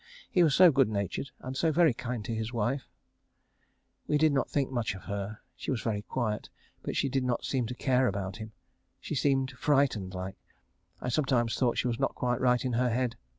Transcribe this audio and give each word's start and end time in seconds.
He 0.31 0.41
was 0.41 0.55
so 0.55 0.71
good 0.71 0.89
natured 0.89 1.29
and 1.41 1.55
so 1.55 1.71
very 1.71 1.93
kind 1.93 2.25
to 2.25 2.33
his 2.33 2.51
wife. 2.51 2.89
We 4.07 4.17
did 4.17 4.33
not 4.33 4.49
think 4.49 4.69
so 4.69 4.73
much 4.73 4.95
of 4.95 5.03
her. 5.03 5.41
She 5.55 5.69
was 5.69 5.83
very 5.83 6.01
quiet, 6.01 6.49
but 6.81 6.95
she 6.97 7.07
did 7.07 7.23
not 7.23 7.45
seem 7.45 7.67
to 7.67 7.75
care 7.75 8.07
about 8.07 8.37
him. 8.37 8.51
She 8.99 9.13
seemed 9.13 9.51
frightened 9.51 10.15
like. 10.15 10.37
I 11.01 11.09
sometimes 11.09 11.53
thought 11.55 11.77
she 11.77 11.87
was 11.87 11.99
not 11.99 12.15
quite 12.15 12.41
right 12.41 12.65
in 12.65 12.73
her 12.73 12.89
head. 12.89 13.15